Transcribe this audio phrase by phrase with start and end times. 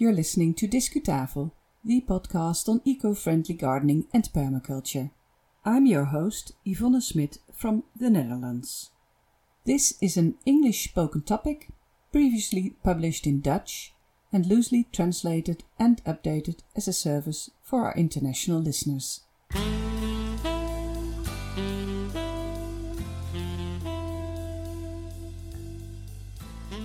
[0.00, 1.50] You're listening to Discutafel,
[1.84, 5.10] the podcast on eco-friendly gardening and permaculture.
[5.62, 8.92] I'm your host, Yvonne Smit from the Netherlands.
[9.66, 11.68] This is an English spoken topic,
[12.12, 13.92] previously published in Dutch
[14.32, 19.20] and loosely translated and updated as a service for our international listeners.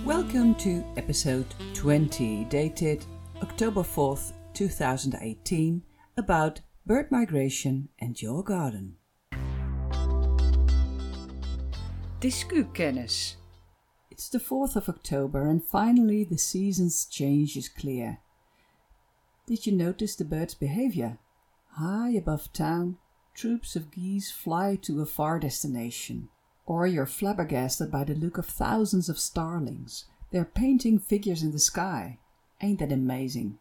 [0.06, 3.04] Welcome to episode 20, dated
[3.42, 5.82] October 4th, 2018,
[6.16, 8.94] about bird migration and your garden.
[12.20, 13.34] Discukennis.
[14.08, 18.18] It's the 4th of October and finally the season's change is clear.
[19.48, 21.18] Did you notice the bird's behavior?
[21.72, 22.98] High above town,
[23.34, 26.28] troops of geese fly to a far destination.
[26.66, 30.06] Or you're flabbergasted by the look of thousands of starlings.
[30.32, 32.18] They're painting figures in the sky.
[32.60, 33.58] Ain't that amazing?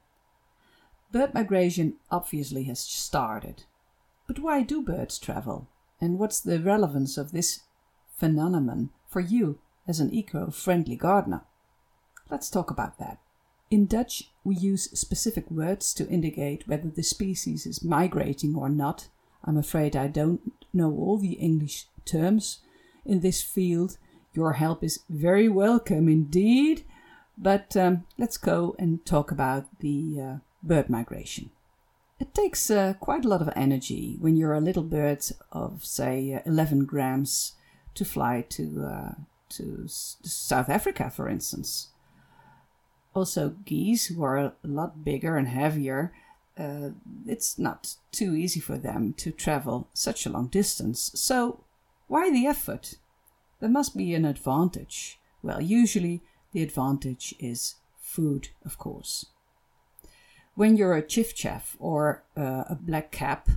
[1.11, 3.63] Bird migration obviously has started.
[4.27, 5.67] But why do birds travel?
[6.01, 7.61] And what's the relevance of this
[8.17, 11.43] phenomenon for you as an eco friendly gardener?
[12.29, 13.19] Let's talk about that.
[13.69, 19.07] In Dutch, we use specific words to indicate whether the species is migrating or not.
[19.43, 22.59] I'm afraid I don't know all the English terms
[23.05, 23.97] in this field.
[24.33, 26.83] Your help is very welcome indeed.
[27.37, 31.51] But um, let's go and talk about the uh, bird migration.
[32.19, 36.33] It takes uh, quite a lot of energy when you're a little bird of, say,
[36.33, 37.53] uh, 11 grams
[37.93, 39.13] to fly to, uh,
[39.49, 41.89] to South Africa, for instance.
[43.13, 46.13] Also, geese, who are a lot bigger and heavier,
[46.57, 46.89] uh,
[47.25, 51.11] it's not too easy for them to travel such a long distance.
[51.15, 51.64] So,
[52.07, 52.95] why the effort?
[53.59, 55.19] There must be an advantage.
[55.41, 59.25] Well, usually the advantage is food, of course.
[60.55, 63.49] When you're a chiffchaff or uh, a black cap,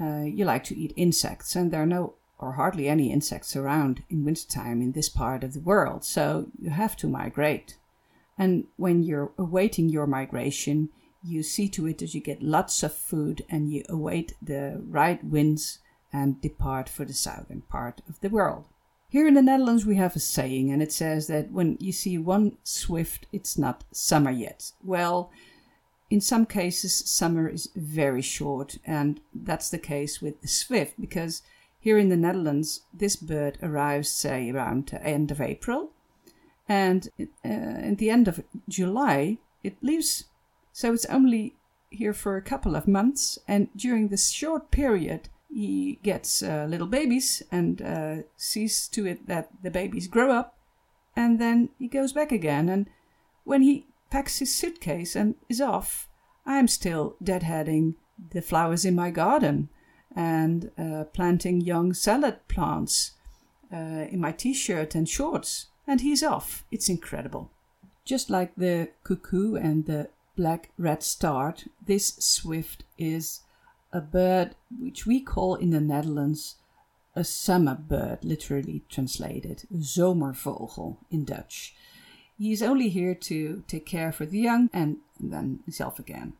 [0.00, 4.04] uh, you like to eat insects, and there are no or hardly any insects around
[4.08, 7.76] in wintertime in this part of the world, so you have to migrate.
[8.38, 10.90] And when you're awaiting your migration,
[11.24, 15.22] you see to it that you get lots of food and you await the right
[15.24, 15.80] winds
[16.12, 18.66] and depart for the southern part of the world.
[19.10, 22.18] Here in the Netherlands, we have a saying, and it says that when you see
[22.18, 24.72] one swift, it's not summer yet.
[24.84, 25.30] Well,
[26.10, 31.42] in some cases, summer is very short, and that's the case with the swift because
[31.80, 35.90] here in the Netherlands, this bird arrives, say, around the end of April,
[36.68, 40.24] and uh, at the end of July, it leaves.
[40.72, 41.54] So it's only
[41.90, 46.86] here for a couple of months, and during this short period, he gets uh, little
[46.86, 50.56] babies and uh, sees to it that the babies grow up,
[51.16, 52.68] and then he goes back again.
[52.68, 52.86] And
[53.42, 56.08] when he packs his suitcase and is off,
[56.46, 57.96] I'm still deadheading
[58.30, 59.68] the flowers in my garden
[60.14, 63.12] and uh, planting young salad plants
[63.72, 65.66] uh, in my t shirt and shorts.
[65.88, 66.64] And he's off.
[66.70, 67.50] It's incredible.
[68.04, 73.40] Just like the cuckoo and the black red redstart, this swift is
[73.92, 76.56] a bird which we call in the Netherlands
[77.14, 81.74] a summer bird, literally translated, zomervogel in Dutch.
[82.38, 86.34] He is only here to take care for the young and then himself again.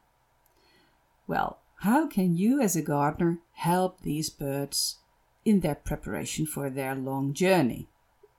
[1.27, 4.99] Well, how can you as a gardener help these birds
[5.45, 7.89] in their preparation for their long journey?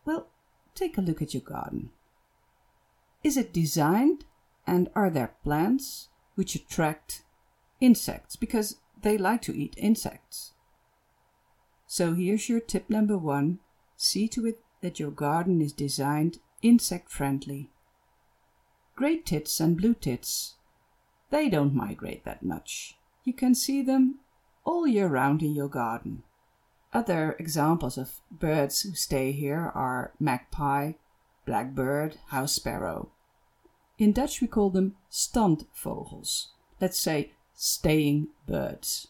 [0.06, 0.28] Well,
[0.76, 1.90] take a look at your garden.
[3.24, 4.26] Is it designed
[4.66, 7.24] and are there plants which attract
[7.82, 8.36] insects?
[8.36, 10.54] Because they like to eat insects.
[11.88, 13.60] So here's your tip number one
[13.98, 17.70] see to it that your garden is designed insect friendly.
[18.96, 20.56] Grey tits and blue tits,
[21.30, 22.98] they don't migrate that much.
[23.24, 24.20] You can see them
[24.64, 26.24] all year round in your garden.
[26.94, 30.94] Other examples of birds who stay here are magpie,
[31.46, 33.12] blackbird, house sparrow.
[33.98, 36.48] In Dutch we call them standvogels.
[36.82, 39.10] Let's say staying birds.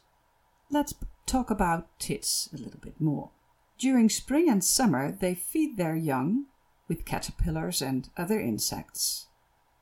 [0.72, 0.96] Let's
[1.28, 3.30] talk about tits a little bit more.
[3.78, 6.46] During spring and summer, they feed their young
[6.88, 9.28] with caterpillars and other insects.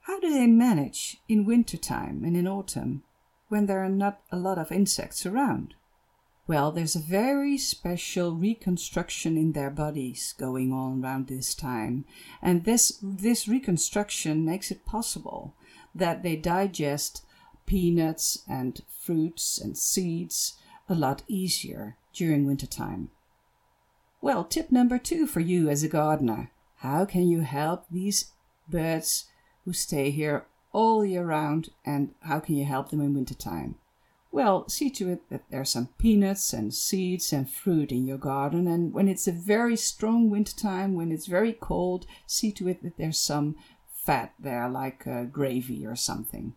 [0.02, 3.04] How do they manage in winter time and in autumn
[3.48, 5.76] when there are not a lot of insects around?
[6.46, 12.04] Well, there's a very special reconstruction in their bodies going on around this time,
[12.42, 15.56] and this, this reconstruction makes it possible
[15.96, 17.24] that they digest
[17.68, 20.58] peanuts and fruits and seeds
[20.90, 23.12] a lot easier during wintertime.
[24.22, 26.50] Well, tip number two for you as a gardener
[26.82, 28.32] how can you help these
[28.70, 29.26] birds
[29.66, 33.76] who stay here all year round, and how can you help them in wintertime?
[34.32, 38.68] Well, see to it that there's some peanuts and seeds and fruit in your garden,
[38.68, 42.98] and when it's a very strong wintertime, when it's very cold, see to it that
[42.98, 43.56] there's some
[43.92, 46.54] fat there, like uh, gravy or something.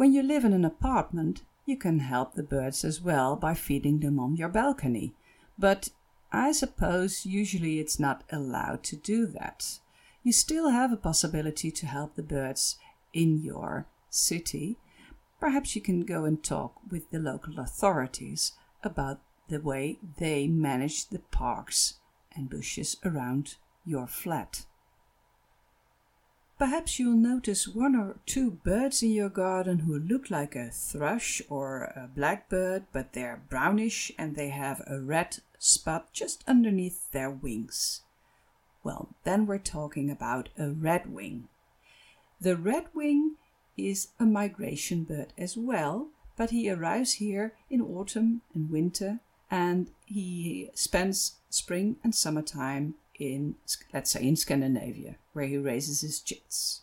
[0.00, 4.00] When you live in an apartment, you can help the birds as well by feeding
[4.00, 5.12] them on your balcony,
[5.58, 5.90] but
[6.32, 9.78] I suppose usually it's not allowed to do that.
[10.22, 12.78] You still have a possibility to help the birds
[13.12, 14.78] in your city
[15.38, 21.08] Perhaps you can go and talk with the local authorities about the way they manage
[21.08, 21.94] the parks
[22.32, 24.64] and bushes around your flat.
[26.60, 31.40] Perhaps you'll notice one or two birds in your garden who look like a thrush
[31.48, 37.30] or a blackbird, but they're brownish and they have a red spot just underneath their
[37.30, 38.02] wings.
[38.84, 41.44] Well, then we're talking about a redwing.
[42.38, 43.36] The redwing
[43.78, 49.20] is a migration bird as well, but he arrives here in autumn and winter
[49.50, 53.54] and he spends spring and summertime in,
[53.92, 56.80] let's say, in Scandinavia, where he raises his chicks.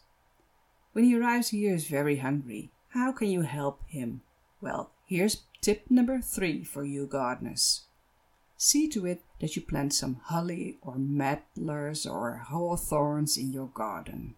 [0.93, 2.71] When he arrives here, he's very hungry.
[2.89, 4.21] How can you help him?
[4.61, 7.81] Well, here's tip number three for you gardeners.
[8.55, 14.35] See to it that you plant some holly or medlars or hawthorns in your garden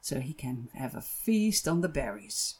[0.00, 2.56] so he can have a feast on the berries.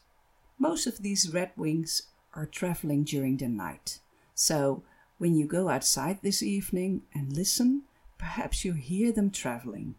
[0.57, 2.03] Most of these redwings
[2.33, 3.99] are traveling during the night,
[4.33, 4.81] so
[5.17, 7.83] when you go outside this evening and listen,
[8.23, 9.95] perhaps you hear them traveling.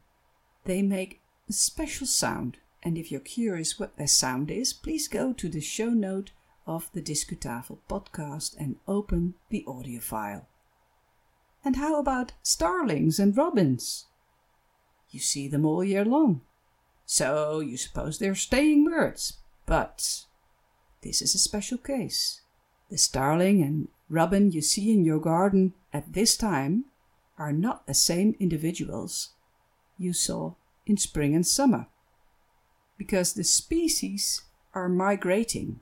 [0.65, 5.35] They make a special sound, and if you're curious what their sound is, please go
[5.35, 6.31] to the show note
[6.67, 10.49] of the Discutafel podcast and open the audio file.
[11.63, 14.07] And how about starlings and robins?
[15.11, 16.41] You see them all year long.
[17.05, 19.35] So you suppose they're staying birds.
[19.67, 20.25] But
[21.03, 22.41] this is a special case.
[22.91, 26.87] The starling and robin you see in your garden at this time
[27.39, 29.31] are not the same individuals
[29.99, 30.55] you saw
[30.87, 31.87] in spring and summer,
[32.99, 34.43] because the species
[34.75, 35.81] are migrating.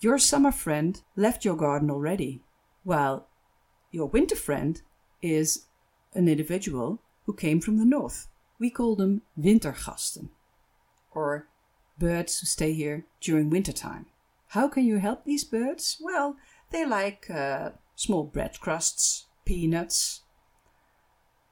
[0.00, 2.42] Your summer friend left your garden already,
[2.82, 3.26] while
[3.90, 4.80] your winter friend
[5.22, 5.66] is
[6.14, 8.28] an individual who came from the north.
[8.58, 10.28] We call them wintergasten,
[11.12, 11.48] or
[11.98, 14.06] birds who stay here during wintertime.
[14.48, 15.96] How can you help these birds?
[16.00, 16.36] Well,
[16.70, 20.22] they like uh, small bread crusts, peanuts,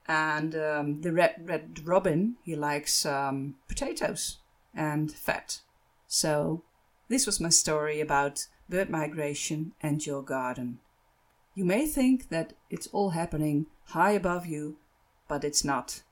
[0.07, 4.39] and um, the red, red robin, he likes um, potatoes
[4.75, 5.61] and fat.
[6.07, 6.63] So,
[7.09, 10.81] this was my story about bird migration and your garden.
[11.55, 14.77] You may think that it's all happening high above you,
[15.29, 16.03] but it's not.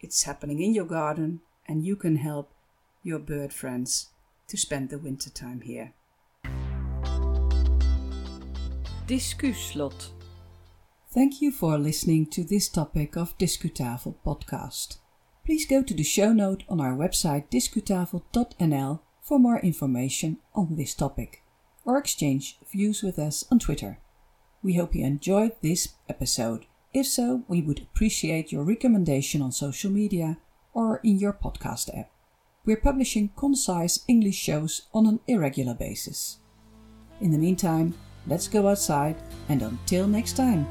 [0.00, 2.52] It's happening in your garden, and you can help
[3.02, 4.08] your bird friends
[4.48, 5.92] to spend the winter time here.
[9.06, 10.10] Discuslot.
[11.10, 14.98] Thank you for listening to this topic of Discutafel podcast.
[15.44, 20.94] Please go to the show note on our website discutafel.nl for more information on this
[20.94, 21.42] topic
[21.84, 23.98] or exchange views with us on Twitter.
[24.62, 26.66] We hope you enjoyed this episode
[26.96, 30.38] if so, we would appreciate your recommendation on social media
[30.72, 32.10] or in your podcast app.
[32.64, 36.38] We're publishing concise English shows on an irregular basis.
[37.20, 37.92] In the meantime,
[38.26, 39.16] let's go outside
[39.50, 40.66] and until next time.